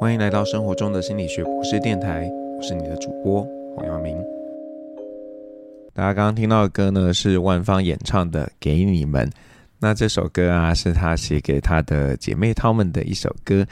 [0.00, 4.16] 欢迎来到生活中的心理学博士电台，我是你的主播黄耀明。
[5.92, 9.26] 大家刚刚听到的歌呢，是万芳演唱的《给你们》。
[9.80, 13.66] 那这首歌啊，是她写给她的姐妹她们的一首歌。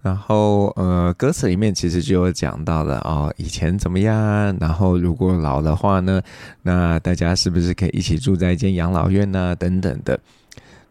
[0.00, 4.56] 然后呃，歌词里面其实就有讲到了哦，以前怎么样？
[4.60, 6.22] 然后如果老的话呢，
[6.62, 9.56] 那大家是不是可以一起住在一间养老院呢？
[9.56, 10.16] 等等的。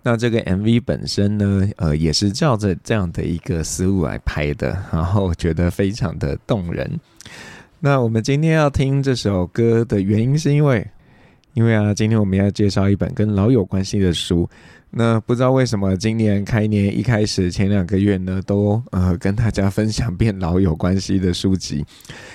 [0.03, 6.99] 那这个 MV 本身呢，呃，也是照着这样的一个思路来拍的，然后觉得非常的动人。
[7.79, 10.85] 那我们今天要听这首歌的原因，是因为，
[11.53, 14.49] 因为啊，今天我们要介绍一本跟老有关系的书。
[14.93, 21.85] 那不知道为什么今年开年一开始前两个月呢，都呃跟大家分享变老有关系的书籍，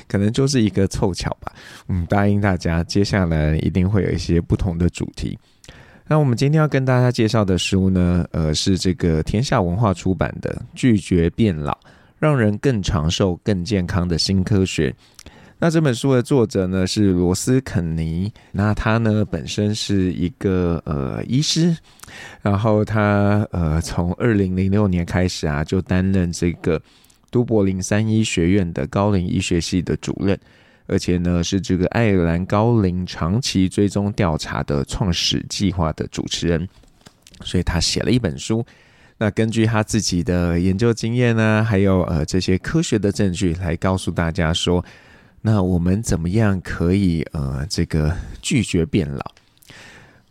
[0.09, 1.53] 可能就是一个凑巧吧。
[1.89, 5.39] 嗯，答应大家，接下来一定会有一些不同的主题。
[6.09, 11.77] 那我们今天要跟大家介绍的书呢，呃，是这个天下文化出版的《拒绝变老，
[12.21, 14.91] 让人更长寿、更健康的新科学》。
[15.59, 21.77] 那这本书的作者呢是罗斯肯尼，那他呢本身是一个呃医师，
[22.41, 26.81] 然后他呃从二零零六年开始啊，就担任这个
[27.33, 30.39] 都柏林三一学院的高龄医学系的主任。
[30.87, 36.69] 而且呢，是这个爱尔兰高龄长期追踪调查的创始计划的主持人，
[37.43, 38.65] 所以他写了一本书。
[39.19, 44.85] 那根据他自己的研究经验呢，还有呃这些科学的证据，来告诉大家说，
[45.43, 49.33] 那我们怎么样可以呃这个拒绝变老？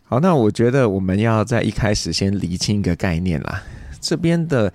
[0.04, 3.62] 好，那我觉得我们要在一开始先厘清一个概念啦，
[4.00, 4.72] 这边的。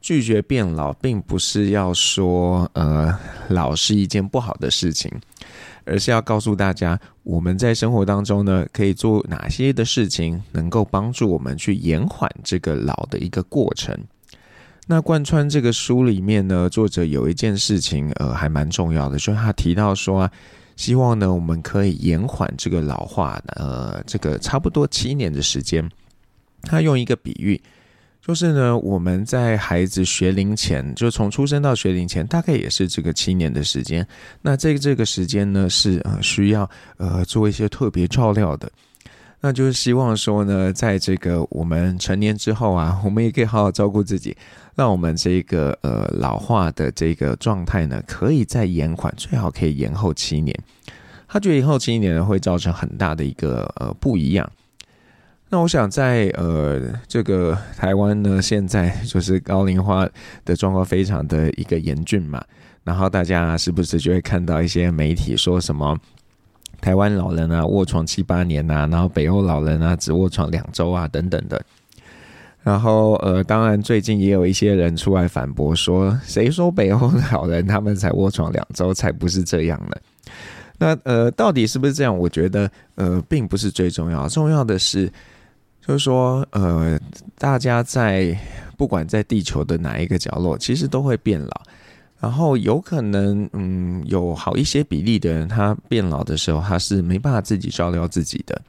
[0.00, 3.14] 拒绝变老，并不是要说，呃，
[3.48, 5.12] 老是一件不好的事情，
[5.84, 13.94] 而是要告诉大家，我们在生活当中呢，可以做哪些的事情，能够帮助我们去延缓这个老的一个过程。
[14.86, 20.32] 那贯穿这个书里面呢，作者有一件事情，呃，还蛮重要的，就是他提到说啊，
[20.76, 25.86] 希望呢，我们可以延缓这个老化，呃，这个差不多七年的时间。
[26.62, 27.60] 他用一个比喻。
[28.30, 34.06] 就是呢，我们在孩子学龄前，就从出生到学龄前，大概也是这个七年的时间。
[34.40, 38.70] 那这个这个时间呢，是呃需要呃做一些特别照料的。
[39.40, 44.36] 那就是希望说呢，在这个我们成年之后啊，我们也可以好好照顾自己，
[44.76, 50.56] 让我们这个呃老化的这个状态呢，可以再延缓，最好可以延后七年。
[51.26, 54.48] 他觉得延后七年呢，会造成很大的一个呃不一样。
[55.52, 60.08] 那我想在呃这个台湾呢，现在就是高龄化
[60.44, 62.40] 的状况非常的一个严峻嘛，
[62.84, 65.98] 然后大家是不是就会看到一些媒体说什么
[66.80, 71.60] 台湾老人啊卧床七八年呐，然后北欧老人啊只卧床两周啊等等的，
[72.62, 79.96] 然后呃当然最近也有一些人出来反驳说，谁说北欧老人他们才卧床两周才不是这样呢？
[80.78, 82.16] 那呃到底是不是这样？
[82.16, 85.12] 我觉得呃并不是最重要，重要的是。
[85.86, 86.98] 就是说，呃，
[87.38, 88.38] 大家在
[88.76, 91.62] 不管在地球的哪一个角落，其实都会变老。
[92.20, 98.60] 然后有可能，嗯，有好一些比例的人，他变老的时候，他是没办法自己照料自己的。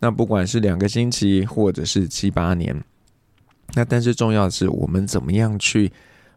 [0.00, 2.76] 那不管是两个星期，或者是七八年，
[3.74, 5.90] 那但是重要的是，我们怎么样去，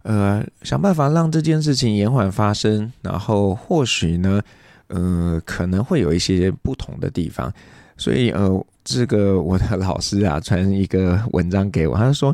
[0.04, 2.94] 呃，想办法让这件事情延缓发生。
[3.02, 4.40] 然后或许呢，
[4.88, 7.52] 呃，可能会有一些不同的地方。
[7.98, 8.66] 所以，呃。
[8.86, 12.34] 这个我的老师啊，传一个文章给我，他就说：“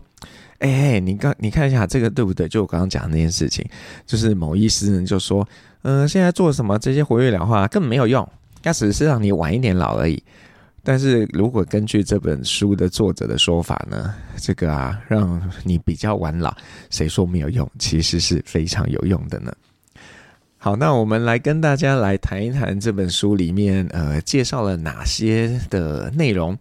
[0.59, 2.45] 哎、欸，你刚你看一下这个对不对？
[2.47, 3.65] 就我刚刚讲的那件事情，
[4.05, 5.47] 就是某医师呢就说，
[5.83, 8.27] 嗯、现在做什么这些活跃疗法根本没有用，
[8.61, 10.21] 它只是让你晚一点老而已。
[10.83, 16.53] 但是如果根据这本书的作者的说法呢，这个啊，让你比较晚老，
[16.89, 17.65] 谁说没有用？
[17.79, 19.53] 其实是非常有用的呢。”
[20.63, 26.55] 好，那我们来跟大家来谈一谈这本书里面呃介绍了哪些的内容。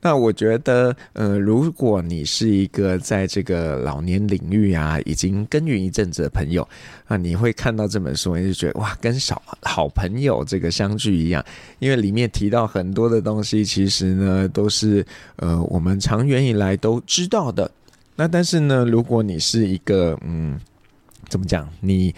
[0.00, 6.62] 那我觉得呃，如果你是一个在这个老年领域啊已经耕耘一阵子的朋友
[7.08, 11.44] 啊，你会看到这本书，你就觉得哇，跟小好朋友这个相聚一样，
[11.80, 15.04] 因为里面提到很多的东西，其实呢都是
[15.38, 17.68] 呃我们长远以来都知道的。
[18.14, 20.60] 那但是呢，如果你是一个嗯，
[21.28, 22.14] 怎么讲你？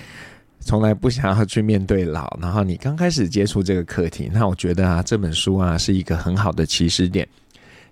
[0.66, 7.26] 从来不想要去面对老，然后你刚开始接触这个课题，那我觉得啊，这本书啊是一个很好的起始点，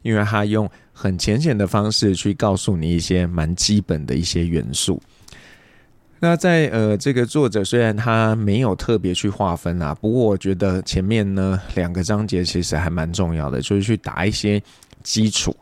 [0.02, 5.00] 因为它用很浅显的方式去告诉你一些蛮基本的一些元素。
[6.18, 14.60] 那在呃，这个作者虽然他没有特别去划分啊，不过我觉得前面呢两个章节其实还蛮重要的，就是去打一些
[15.04, 15.56] 基础。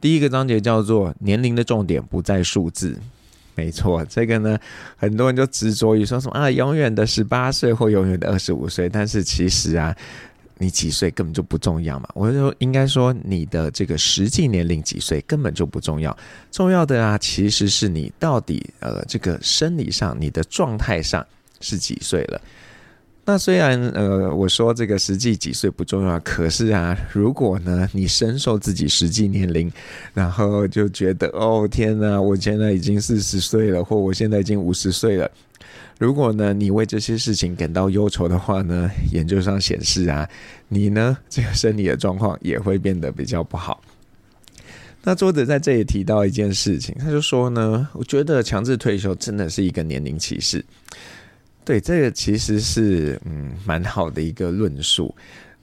[0.00, 2.98] 第一个章节叫做“年龄的重点不在数字”。
[3.56, 4.56] 没错，这个呢，
[4.96, 9.96] 很多人就执着于说什么啊，永远的十八岁或永远的二十五岁，但是其实啊，
[10.58, 12.08] 你几岁根本就不重要嘛。
[12.14, 16.16] 我就，应该说你的这个实际年龄几岁根本就不重要，
[16.52, 21.26] 重要的啊，其实是你到底呃这个生理上你的状态上
[21.60, 22.40] 是几岁了。
[23.28, 29.70] 那虽然呃我说这个实际几岁不重要，可是啊，如果呢你深受自己实际年龄，
[30.14, 35.28] 然后就觉得哦天哪，我现在已经四十岁了，或我现在已经五十岁了，
[35.98, 40.28] 如果呢你为这些事情感到忧愁的话呢，研究上显示啊，
[40.68, 43.82] 你呢这个生理的状况也会变得比较不好。
[45.02, 50.64] 那作者在这里提到一件事情，他就说呢，我觉得强制退休真的是一个年龄歧视。
[51.66, 55.12] 对，这个其实是嗯蛮好的一个论述。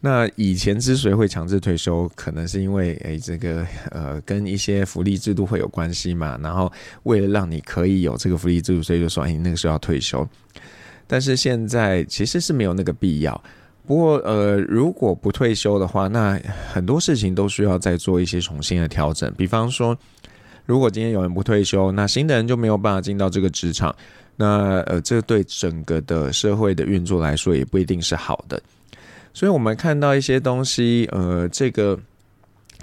[0.01, 6.37] 那以前之所以会强制退休，可能是因为诶这个呃跟一些福利制度会有关系嘛。
[6.43, 6.69] 然后
[7.03, 10.27] 为了让你可以有这个福利制度，所以就说哎那个时候要退休。
[11.07, 13.41] 但是现在其实是没有那个必要。
[13.87, 16.37] 不过呃如果不退休的话，那
[16.73, 19.33] 很多事情都需要再做一些重新的调整。
[19.37, 19.97] 比方说，
[20.65, 23.93] 如果今天有人不退休，那新的人就没有办法进到这个职场。
[24.35, 28.59] 那呃，这对整个的社会的运作来说也不一定是好的，
[29.31, 31.99] 所以我们看到一些东西，呃，这个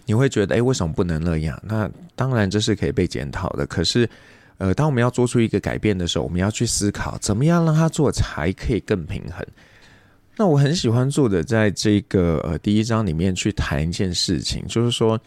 [0.07, 1.61] 你会觉得，诶，为什么不能那样？
[1.65, 3.67] 那当然这是可以被检讨的。
[3.67, 4.09] 可是，
[4.59, 9.45] 呃，当我们要做出一个改变的时候，我们要去思考，怎么样让它做才可以更平衡。
[10.37, 15.21] 那我很喜欢作者在这个呃第一章里面去谈一件事情，就是说，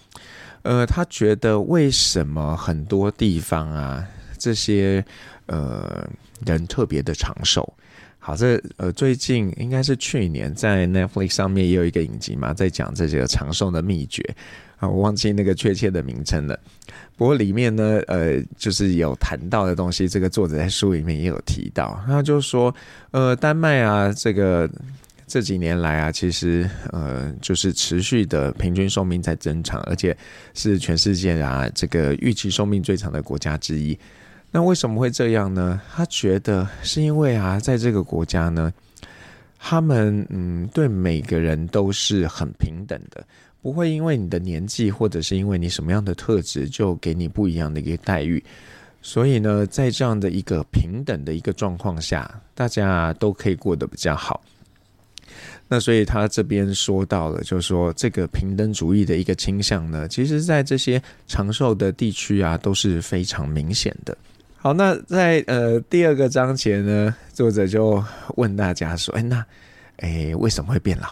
[0.64, 4.04] 呃，他觉得为什么很多地方啊
[4.38, 5.06] 这些。
[5.48, 6.10] 呃，
[6.46, 7.74] 人特别的长寿。
[8.18, 14.24] 好，这呃，最近应该是去年在 Netflix 上面也有一个影集嘛，在讲这些长寿的秘诀
[14.78, 16.58] 啊，我忘记那个确切的名称了。
[17.18, 22.02] 不过里面呢，呃，就是有谈到的东西，这个作者在书里面也有提到。
[22.08, 22.74] 他就说，
[23.12, 24.70] 呃，丹麦啊，这个
[25.26, 30.16] 这几年来啊，其实呃，就是持续的平均寿命在增长，而且
[30.54, 33.98] 是全世界啊这个预期寿命最长的国家之一。
[34.52, 35.82] 那为什么会这样呢？
[35.96, 38.72] 他觉得是因为啊，在这个国家呢，
[39.58, 43.26] 他们嗯，对每个人都是很平等的，
[43.62, 48.44] 不会因为你的年纪或者是因为你什么样的特质就给你不一样的一个待遇。
[49.02, 54.40] 所以呢，在这样的一个平等的一个状况下，大家都可以过得比较好。
[55.74, 64.16] 那所以他这边说到了，就是说这个平等主义的一个倾向呢，其实在这些长寿的地区啊，都是非常明显的。
[64.56, 68.04] 好，那在呃第二个章节呢，作者就
[68.36, 69.44] 问大家说：“哎，那
[69.98, 71.08] 哎为什么会变老？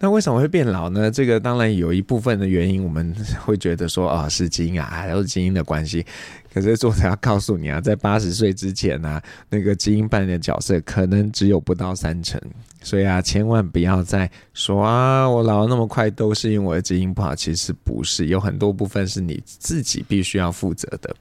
[0.00, 1.10] 那为什么会变老呢？
[1.10, 3.14] 这个当然有一部分的原因，我们
[3.44, 6.06] 会觉得说啊、是基因啊，都是基因的关系。
[6.54, 12.40] 可是作者要告诉你啊，在八十岁之前呢、那个基因扮演的角色可能只有不到三成。
[12.80, 21.14] 所以啊，千万不要再说啊，我老了那么快都是因为我的基因不好，其实不是，有很多部分是你自己必须要负责的。”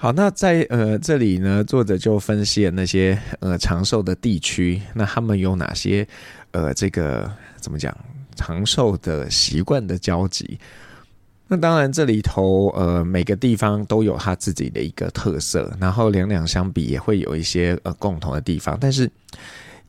[0.00, 6.06] 好，那在呃这里呢，作者就分析了那些呃长寿的地区，那他们有哪些
[6.52, 7.96] 呃这个怎么讲
[8.36, 10.58] 长寿的习惯的交集？
[11.46, 19.10] 那当然这里头呃每个地方都有它自己的一个特色，然后两两相比也会有一些呃共同的地方，但是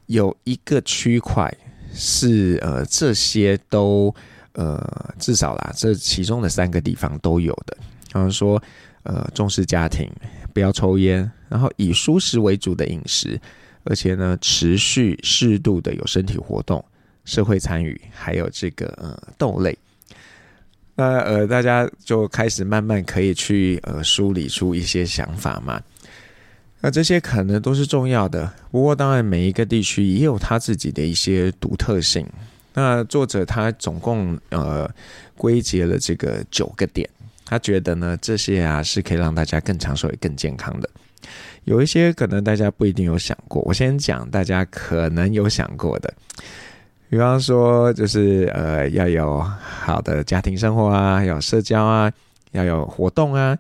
[0.06, 1.54] 有一个区块
[1.94, 4.14] 是呃这些都
[4.54, 8.62] 呃至少啦，这其中的三个地方都有的，比方说。
[9.04, 10.12] 呃，重视家庭，
[10.54, 13.40] 不要抽烟，然后以蔬食为主的饮食，
[13.84, 16.84] 而且呢，持续适度的有身体活动、
[17.26, 19.78] 社会参与，还有这个呃豆类。
[20.96, 25.82] 那呃，大家就开始慢慢可以去呃梳理出一些想法嘛。
[26.82, 32.26] 那这些可能都是重要的，不过当然每一个地区也有他自己的一些独特性。
[32.74, 34.90] 那作者他总共呃
[35.36, 37.10] 归结了这个九个点。
[37.46, 40.90] 他觉得呢，这些啊是可以让大家更长寿也更健康的。
[41.66, 46.14] 有一些可能大家不一定有想过，我先讲大家可能有想过的。
[47.10, 52.12] 比方说，就是呃要有好的家庭生活啊，要有社交啊，
[52.52, 53.58] 要有活动啊。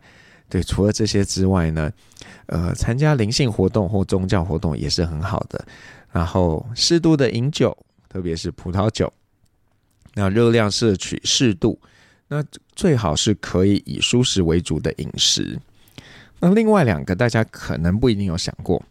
[0.50, 1.92] 对，除了这些之外呢，
[2.48, 5.64] 呃，参加灵性活动或宗教活动也是很好的。
[6.12, 7.76] 然后适度的饮酒，
[8.08, 9.12] 特别是葡萄酒，
[10.16, 11.80] 那热量摄取适度。
[12.28, 12.44] 那
[12.76, 15.60] 最好是可以以蔬食为主的饮食。
[16.42, 18.82] 那另外两个大家可能不一定有想过，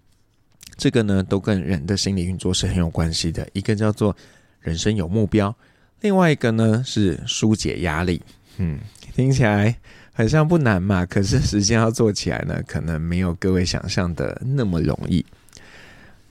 [0.76, 3.48] 这个呢都跟人的心理运作是很有关系的。
[3.54, 4.14] 一个叫做
[4.60, 5.54] 人生有目标，
[6.02, 8.20] 另外一个呢是疏解压力。
[8.58, 8.78] 嗯，
[9.14, 9.74] 听起来
[10.12, 15.24] 很像不难嘛， 可是实际要做起来呢，可能没有各位想象的那么容易。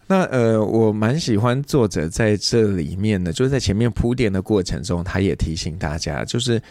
[0.06, 6.62] 那呃，我蛮喜欢作者在这里面呢，就是在前面铺垫的过程中，他也提醒大家，就是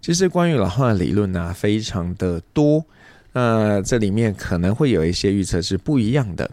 [0.00, 2.82] 其实关于老化的理论呢、非常的多。
[3.32, 6.50] 那这里面可能会有一些预测是不一样的。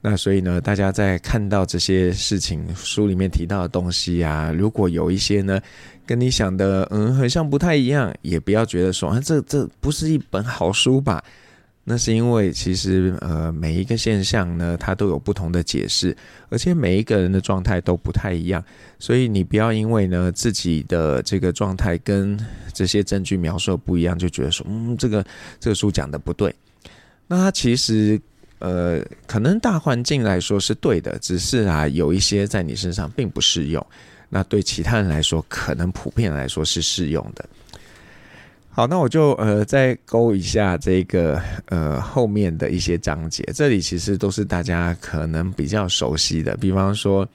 [0.00, 5.60] 那所以呢，大家在看到这些事情书里面提到的东西啊，如果有一些呢
[6.06, 11.22] 跟你想的嗯很像不太一样，也不要觉得说啊这这不是一本好书吧。
[11.82, 16.16] 那是因为其实呃每一个现象呢，它都有不同的解释，
[16.48, 18.62] 而且每一个人的状态都不太一样，
[18.98, 22.38] 所以你不要因为呢自己的这个状态跟
[22.72, 25.24] 这些证据描述不一样，就觉得说嗯这个
[25.58, 26.54] 这个书讲的不对。
[27.26, 28.20] 那它其实
[28.58, 33.84] 呃可能大环境来说是对的，只是啊有一些在你身上并不适用，
[34.28, 37.48] 那对其他人来说可能普遍来说是适用的。
[38.80, 47.28] 好，那我就呃再勾一下这个呃后面的一些章节，这里其实都是大家可能比较熟悉的，比方说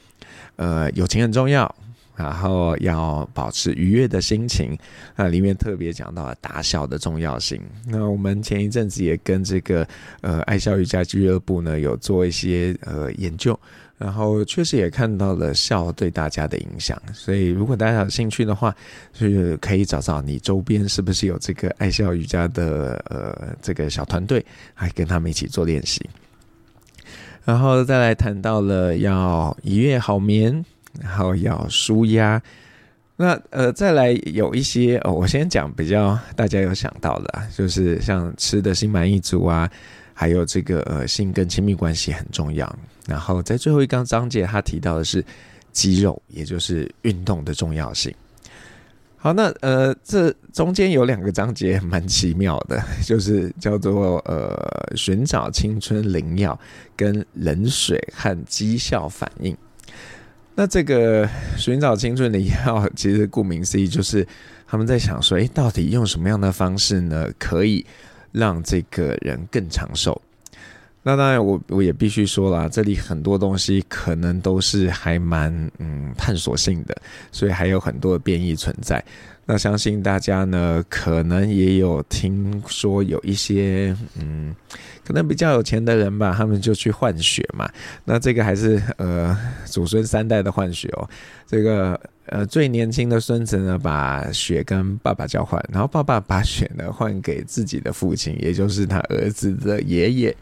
[0.56, 1.72] 呃友情很重要，
[2.16, 4.76] 然后要保持愉悦的心情，
[5.16, 7.62] 那里面特别讲到了打小的重要性。
[7.86, 9.88] 那我们前一阵子也跟这个
[10.22, 13.56] 呃爱笑瑜伽俱乐部呢有做一些呃研究。
[13.98, 18.76] 然后确实也看到了笑对大家的影响，所以如果大家有兴趣的话，
[19.14, 26.02] 就是可以找找你周边是不是有这个爱笑瑜伽的呃这个小团队，还跟他们一起做练习。
[27.46, 30.66] 然后再来谈到了要一夜好眠，
[31.00, 32.42] 然后要舒压。
[33.16, 39.72] 那呃再来有一些哦，我先讲比较大家有想到的，就是像吃的心满意足啊。
[40.18, 42.74] 还有这个呃，性跟亲密关系很重要。
[43.06, 45.24] 然后在最后一章章节，他提到的是
[45.72, 48.12] 肌肉，也就是运动的重要性。
[49.18, 56.58] 好，那呃，这中间有两个章节蛮奇妙的， 就是叫做呃，寻找青春灵药
[56.96, 59.56] 跟冷水和绩效反应。
[60.54, 64.26] 那这个寻找青春灵药，其实顾名思义，就是
[64.66, 67.86] 他们在想说，诶，到底用什么样的方式呢，可以
[68.36, 70.22] 让这个人更长寿。
[71.08, 76.98] 那当然我，我也必须说啦，这里很多东西可能都是还蛮嗯探索性的，
[77.32, 79.04] 所以还有很多的变异存在。
[79.46, 84.56] 那相信大家呢，可能也有听说有一些嗯，
[85.06, 87.70] 可能比较有钱的人吧，他们就去换血嘛。
[88.04, 91.08] 那这个还是呃祖孙三代的换血哦。
[91.46, 100.36] 这个呃最年轻的孙子呢，把血跟爸爸交换，然后爸爸把血呢换给自己的父亲，也就是他儿子的爷爷，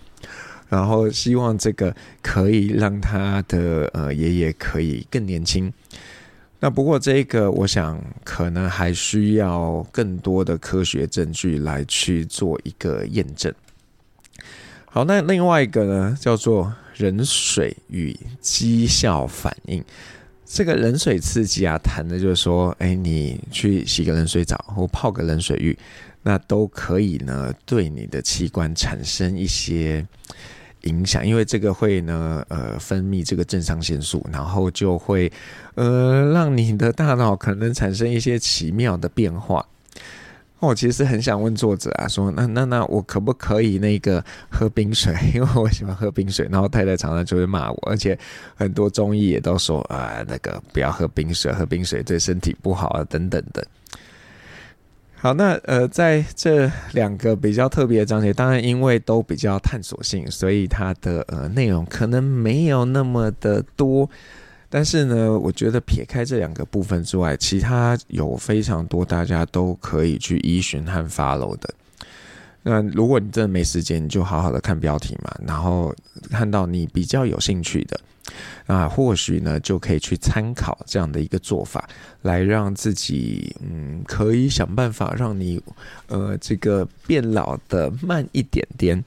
[0.69, 5.71] 然后希望这个可以让他的呃爷爷可以更年轻。
[6.59, 13.53] 那不过这个，我想可能还需要更多的科学证据来去做一个验证。
[14.85, 19.83] 好，那另外一个呢，叫做人水与绩效反应。
[20.53, 25.75] 这个冷水刺激啊，谈的就是说，哎，你去洗个冷水澡或泡个冷水浴，
[26.21, 30.05] 那都可以呢，对你的器官产生一些。
[30.83, 35.31] 影响，因为这个会呢，呃，分泌这个正肾上素，然后就会，
[35.75, 39.65] 呃，让你的大脑可能产生一些奇妙的变化。
[40.67, 45.13] 我其实很想问作者啊，说，那那那我可不可以那个喝冰水？
[45.33, 48.17] 因为我喜欢喝冰水，然后太太常常就会骂我，而且
[48.55, 53.65] 很多中医也都说啊，那个不要喝冰水，喝冰水对身体不好啊，等等的。
[55.15, 64.09] 好，那呃，在这两个比较特别的章节，当然因为都比较探索性，所以它的呃内容可能没有那么的多。
[64.75, 71.71] 但是呢，我觉得撇开这两个部分之外，其他有非常多大家都可以去依循和 follow 的。
[72.63, 75.93] 那如果你真的没时间，你就好好的看标题嘛，然后
[76.31, 77.99] 看到你比较有兴趣的。
[78.65, 81.87] 啊，或许呢，就可以去参考这样的一个做法，
[82.23, 85.61] 来让自己嗯，可以想办法让你
[86.07, 89.03] 呃，这个变老的慢一点点。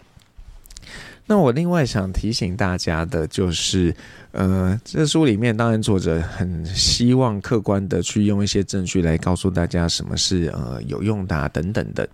[1.29, 3.93] 那我另外想提醒大家的就是，
[4.31, 12.09] 呃，这书里面当然作者很希望客观的去用一些证据来告诉大家什么是呃有用的啊，等等的。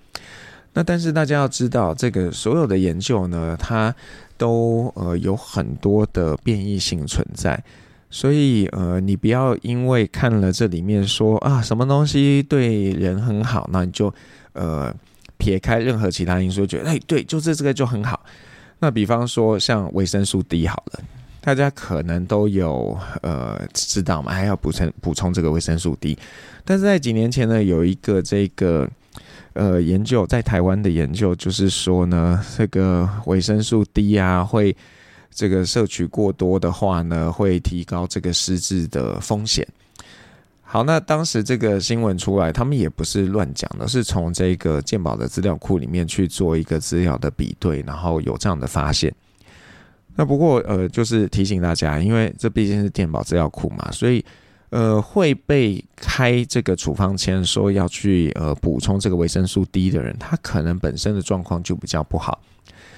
[0.72, 3.94] 那但是大家要知道，这个所有的研究呢，它
[4.38, 7.62] 都呃有很多的变异性存在，
[8.08, 14.12] 所以呃你不要因为看了这里面说啊什么东西对人很好，那你就
[14.54, 14.90] 呃
[15.36, 18.24] 撇开任何其他因素，觉得哎对，就是这个就很好。
[18.82, 21.00] 那比方说像维生素 D 好了，
[21.40, 26.18] 大家可能都有呃知道嘛，还要补充补充这个维生素 D。
[26.64, 28.90] 但是在几年前呢，有一个这个
[29.52, 34.76] 呃研究，在台湾的研究，就是说呢，这个维生素 D 啊，会
[35.30, 39.64] 这个摄取过多的话呢，会提高这个失智的风险。
[40.72, 49.14] 好，那当时这个新闻出来，他们也不是乱讲的，是从这个健保的资料库里面去做一个资料的比对，然后有这样的发现。
[50.16, 54.24] 那不过呃，就是提醒大家，因为这毕竟是健保资料库嘛，所以
[54.70, 62.40] 呃会被开这个处方签说要去呃补充这个维生素 D 的人，他可能本身的状况就比较不好，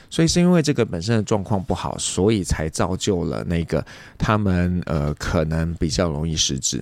[0.08, 3.84] 所以是因为这个本身的状况不好，所以才造就了那个
[4.16, 6.80] 他们呃可能比较容易失智。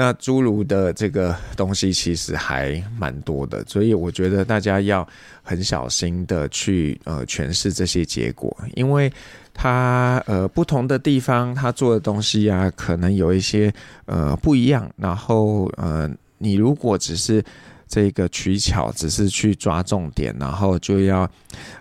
[0.00, 5.04] 那诸如的这个东西其实还蛮多的，所以我觉得大家要
[5.42, 9.12] 很小心的去呃诠释这些结果，因为
[9.52, 13.74] 它呃不同的地方它做的东西啊，可能有一些
[14.06, 14.88] 呃不一样。
[14.94, 17.44] 然后呃，你如果只是
[17.88, 21.28] 这个取巧，只是去抓重点，然后就要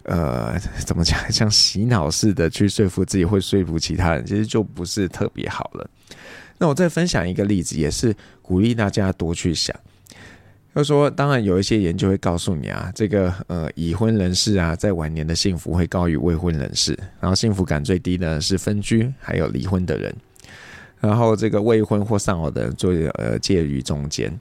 [0.06, 5.88] 呃怎么讲，像洗脑似的去说服自己，会说服其他人，其实就不是特别好了。
[6.60, 9.76] 那我再分享一个例子，也是鼓励大家多去想。
[10.76, 20.16] 就说，当然有一些研究会告诉你啊，这个呃已婚人士啊，在晚年的幸福会高于未婚人士，然后幸福感最低的是分居还有离婚的人，
[21.00, 24.32] 然后这个未婚或丧偶的人就呃介于中间。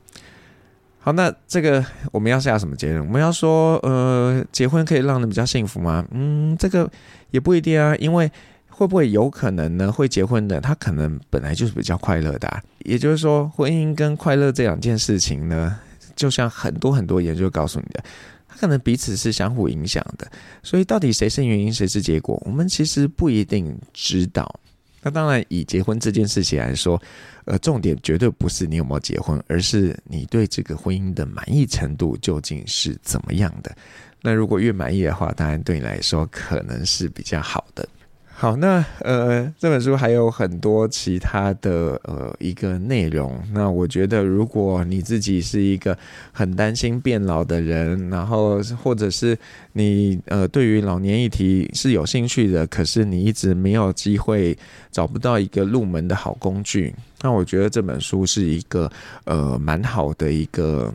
[0.99, 1.83] 好，那这个
[2.13, 3.07] 我们要下什么结论？
[3.07, 6.05] 我们要说，呃，结婚可以让人比较幸福吗？
[6.11, 6.91] 嗯，这个
[7.31, 8.31] 也不一定啊，因为。
[8.77, 9.91] 会不会有可能呢？
[9.91, 15.79] 会结婚的他可能本来就是比较快乐的啊，也就是说，婚姻跟快乐这两件事情呢，
[16.15, 18.05] 就像很多很多研究告诉你的，
[18.47, 20.31] 它可能彼此是相互影响的。
[20.63, 24.61] 所以，到底谁是原因，谁是结果，我们其实不一定知道。
[25.01, 27.01] 那当然，以结婚这件事情来说，
[27.47, 33.75] 呃，重点绝对不是你有没有结婚，而是你对这个婚姻的满意程度究竟是怎么样的。
[34.21, 37.89] 那如果越满意的话，当然对你来说可能是比较好的。
[38.39, 43.43] 好，那呃，这本书还有很多其他的呃一个内容。
[43.51, 45.97] 那我觉得，如果你自己是一个
[46.33, 49.37] 很担心变老的人，然后或者是
[49.73, 54.55] 你呃对于老年议题是有兴趣的，可是你一直没有机会
[54.91, 58.93] 找不到一个入门的好工具，那我觉得这本书是一个
[59.25, 60.93] 呃蛮好的一个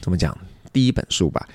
[0.00, 0.36] 怎么讲
[0.72, 1.48] 第一本书吧。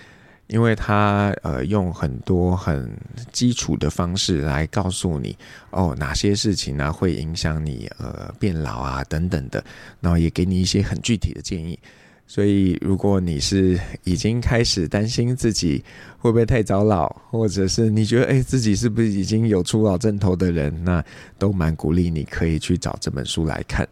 [0.48, 2.92] 因为他呃用很多很
[3.32, 5.36] 基础的方式来告诉你
[5.72, 9.64] 哦，哪些事情呢会影响你呃变老啊等等的，
[10.02, 11.80] 然后也给你一些很具体的建议。
[12.26, 15.84] 所以如果你是已经开始担心自己
[16.18, 21.04] 会不会太早老，或者是你觉得诶自己是不是已经有初老症头的人，那
[21.38, 23.88] 都蛮鼓励你可以去找这本书来看。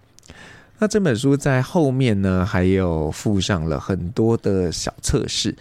[0.79, 5.55] 那这本书在后面呢还有附上了很多的小测试。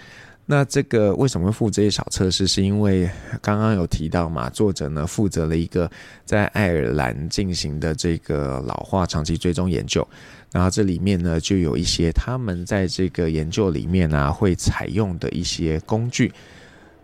[0.51, 2.45] 那这个为什么会附这些小测试？
[2.45, 3.09] 是因为
[3.41, 5.89] 刚刚有提到嘛，作者呢负责了一个
[6.25, 10.05] 在爱尔兰进行的这个老化长期追踪研究，
[10.51, 16.33] 然后这里面呢就有一些他们在这个研究里面啊会采用的一些工具，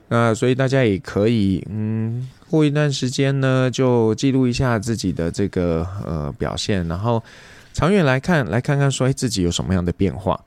[0.09, 7.23] 那所以大家也可以嗯过一段时间呢就记录一下自己的这个呃表现，然后
[7.73, 10.45] 长远来看来看看说自己有什么样的变化。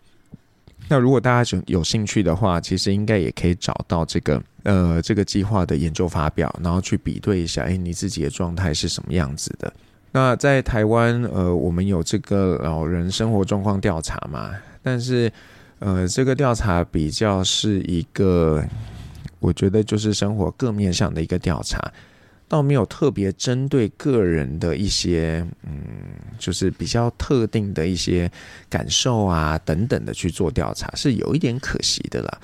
[0.90, 9.72] 那如果大家有有兴趣的话，其实应该也可以找到这个呃这个计划的研究发表，然后去比对一下，哎，你自己的状态是什么样子的。
[10.12, 15.32] 那在台湾，呃，我们有这个老人生活状况调查嘛，但是
[15.78, 18.66] 呃，这个调查比较是一个，
[19.40, 21.80] 我觉得就是生活各面向的一个调查。
[22.50, 25.72] 倒没有特别针对个人的一些，嗯，
[26.38, 28.30] 就是比较特定的一些
[28.68, 32.40] 感受啊等等的去做调查，是有一点可惜的啦。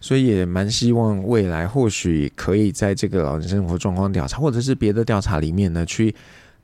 [0.00, 6.14] 所以也蛮希望未来或许可以在这个老人生活状况调查，或者是别的调查里面呢去。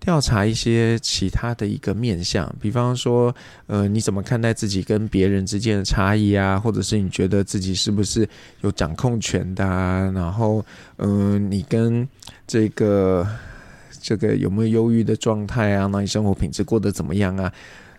[0.04, 3.34] 调查一些其他的一个面向，比方说，
[3.66, 6.60] 呃，你怎么看待自己跟别人之间的差异啊？
[6.60, 8.28] 或者是你觉得自己是不是
[8.60, 10.10] 有掌控权的啊？
[10.14, 10.62] 然后，
[10.98, 12.06] 嗯、你跟
[12.46, 13.26] 这个
[14.02, 15.88] 这个有没有忧郁的状态啊？
[15.90, 17.50] 那你生活品质过得怎么样啊？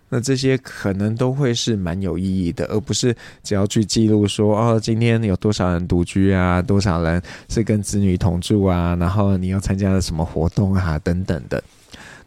[0.09, 6.61] 那这些可能都会是蛮有意义的，而不是只要去记录说，哦，今天有多少人独居啊？
[6.61, 8.95] 多少人是跟子女同住啊？
[8.99, 10.99] 然后你又参加了什么活动啊？
[10.99, 11.63] 等等的。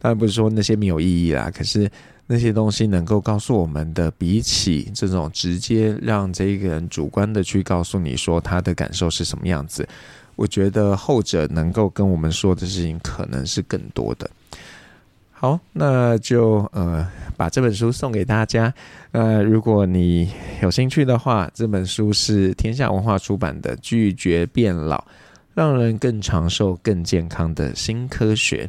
[0.00, 1.90] 当然不是说那些没有意义啦，可是
[2.26, 9.88] 那些东西能够告诉我们的，比起这种直接让这一个人主观的去告诉你说他的感受是什么样子，
[10.36, 14.30] 我觉得后者能够跟我们说的事情可能是更多的。
[15.32, 18.74] 好，那就呃把这本书送给大家。
[19.12, 20.28] 呃，如果你
[20.60, 25.02] 有兴趣的话，这本书是天下文化出版的《拒绝变老，
[25.54, 28.66] 让人更长寿、更健康的新科学》。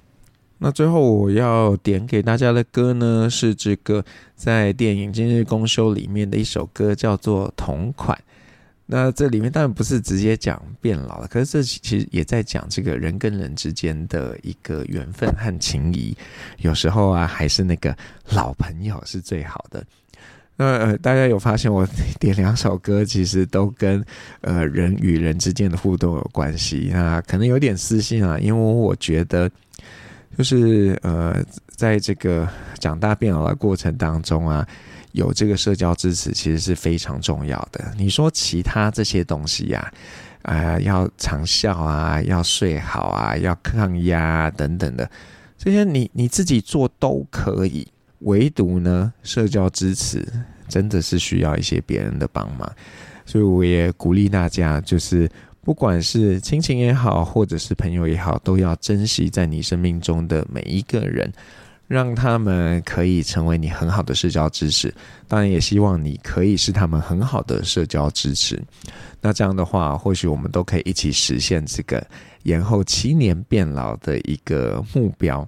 [0.62, 4.04] 那最后我要点给大家的歌呢，是这个
[4.36, 8.18] 在电影《今日公休》里面的一首歌，叫做《同款》。
[8.86, 16.14] 那这里面当然不是直接讲变老了，可是这其实也在讲这个人跟人之间的一个缘分和情谊。
[16.58, 17.96] 有时候啊，还是那个
[18.32, 19.82] 老朋友是最好的。
[20.58, 21.88] 那呃，大家有发现我
[22.20, 24.04] 点两首歌，其实都跟
[24.42, 29.50] 呃人与人之间的互动有关系啊，可能有点私心啊，因为我觉得。
[30.38, 32.48] 就是呃，在这个
[32.80, 34.66] 长大变老的过程当中啊，
[35.12, 37.94] 有这个社交支持其实是非常重要的。
[37.98, 39.92] 你说其他这些东西呀，
[40.44, 45.10] 啊，要长效啊，要睡好啊，要抗压啊，等等的，
[45.58, 47.86] 这些你你自己做都可以，
[48.20, 50.26] 唯独呢，社交支持
[50.70, 52.72] 真的是需要一些别人的帮忙。
[53.26, 55.30] 所以我也鼓励大家，就是。
[55.70, 61.32] 不管是亲情也好，或者是朋友也好，都要珍惜在你生命中的每一个人，
[61.88, 64.92] 让他们可以成为你很好的社交支持。
[65.28, 68.60] 当然，也希望你可以是他们很好的社交支持。
[69.22, 72.04] 那这样的话，或许我们都可以一起实现这个
[72.42, 75.48] 延后七年变老的一个目标。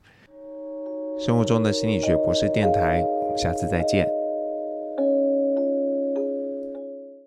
[1.26, 4.21] 生活中的心理学博士电台，我们下次再见。